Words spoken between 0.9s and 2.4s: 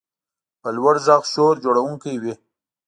غږ شور جوړونکی وي.